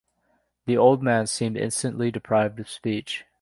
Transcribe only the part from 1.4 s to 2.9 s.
instantly deprived of